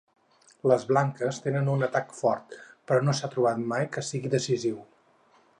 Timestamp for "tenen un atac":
1.43-2.17